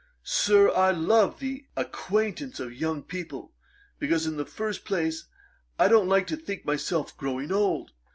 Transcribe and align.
'Sir, 0.23 0.71
I 0.75 0.89
love 0.89 1.39
the 1.39 1.67
acquaintance 1.77 2.59
of 2.59 2.73
young 2.73 3.03
people; 3.03 3.53
because, 3.99 4.25
in 4.25 4.35
the 4.35 4.45
first 4.47 4.83
place, 4.83 5.25
I 5.77 5.89
don't 5.89 6.09
like 6.09 6.25
to 6.25 6.35
think 6.35 6.65
myself 6.65 7.15
growing 7.15 7.51
old. 7.51 7.91